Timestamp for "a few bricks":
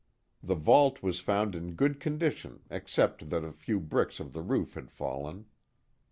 3.43-4.19